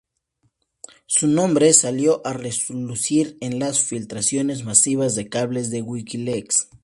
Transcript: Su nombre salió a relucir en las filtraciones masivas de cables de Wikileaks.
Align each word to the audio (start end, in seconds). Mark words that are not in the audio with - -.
Su 1.05 1.27
nombre 1.27 1.71
salió 1.73 2.25
a 2.25 2.33
relucir 2.33 3.37
en 3.39 3.59
las 3.59 3.83
filtraciones 3.83 4.63
masivas 4.63 5.13
de 5.13 5.29
cables 5.29 5.69
de 5.69 5.83
Wikileaks. 5.83 6.71